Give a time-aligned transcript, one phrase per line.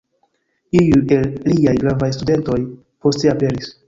[0.77, 2.57] Iuj el liaj gravaj studentoj
[3.07, 3.71] poste aperis.